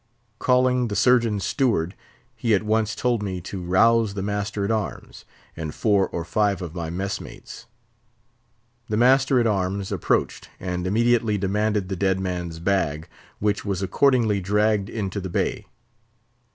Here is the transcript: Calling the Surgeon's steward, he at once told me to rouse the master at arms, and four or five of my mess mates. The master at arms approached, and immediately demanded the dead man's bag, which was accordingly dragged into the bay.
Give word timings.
Calling 0.39 0.87
the 0.87 0.95
Surgeon's 0.95 1.43
steward, 1.45 1.93
he 2.35 2.55
at 2.55 2.63
once 2.63 2.95
told 2.95 3.21
me 3.21 3.39
to 3.41 3.61
rouse 3.63 4.15
the 4.15 4.23
master 4.23 4.65
at 4.65 4.71
arms, 4.71 5.25
and 5.55 5.75
four 5.75 6.09
or 6.09 6.25
five 6.25 6.59
of 6.59 6.73
my 6.73 6.89
mess 6.89 7.21
mates. 7.21 7.67
The 8.89 8.97
master 8.97 9.39
at 9.39 9.45
arms 9.45 9.91
approached, 9.91 10.49
and 10.59 10.87
immediately 10.87 11.37
demanded 11.37 11.87
the 11.87 11.95
dead 11.95 12.19
man's 12.19 12.57
bag, 12.57 13.09
which 13.37 13.63
was 13.63 13.83
accordingly 13.83 14.39
dragged 14.41 14.89
into 14.89 15.21
the 15.21 15.29
bay. 15.29 15.67